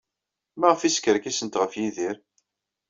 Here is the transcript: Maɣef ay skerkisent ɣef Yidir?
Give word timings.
Maɣef 0.59 0.81
ay 0.81 0.93
skerkisent 0.95 1.59
ɣef 1.61 1.73
Yidir? 1.79 2.17